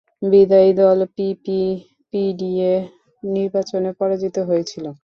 [0.21, 2.73] বিদায়ী দল পিপিপি/পিডিএ
[3.23, 4.85] নির্বাচনে পরাজিত হয়েছিল।